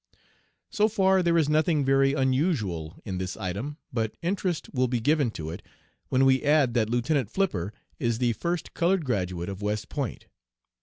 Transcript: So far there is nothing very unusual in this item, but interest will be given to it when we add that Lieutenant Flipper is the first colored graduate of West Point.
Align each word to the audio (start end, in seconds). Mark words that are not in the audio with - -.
So 0.71 0.87
far 0.87 1.21
there 1.21 1.37
is 1.37 1.47
nothing 1.47 1.85
very 1.85 2.13
unusual 2.15 2.99
in 3.05 3.19
this 3.19 3.37
item, 3.37 3.77
but 3.93 4.15
interest 4.23 4.73
will 4.73 4.87
be 4.87 4.99
given 4.99 5.29
to 5.37 5.51
it 5.51 5.61
when 6.09 6.25
we 6.25 6.41
add 6.43 6.73
that 6.73 6.89
Lieutenant 6.89 7.29
Flipper 7.29 7.71
is 7.99 8.17
the 8.17 8.33
first 8.33 8.73
colored 8.73 9.05
graduate 9.05 9.47
of 9.47 9.61
West 9.61 9.89
Point. 9.89 10.25